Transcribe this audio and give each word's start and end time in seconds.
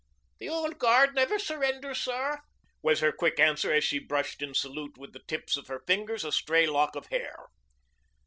"The 0.39 0.49
old 0.49 0.79
guard 0.79 1.13
never 1.13 1.37
surrenders, 1.37 1.99
sir," 1.99 2.39
was 2.81 3.01
her 3.01 3.11
quick 3.11 3.39
answer 3.39 3.71
as 3.71 3.83
she 3.83 3.99
brushed 3.99 4.41
in 4.41 4.55
salute 4.55 4.97
with 4.97 5.13
the 5.13 5.21
tips 5.27 5.57
of 5.57 5.67
her 5.67 5.83
fingers 5.85 6.25
a 6.25 6.31
stray 6.31 6.65
lock 6.65 6.95
of 6.95 7.05
hair. 7.11 7.49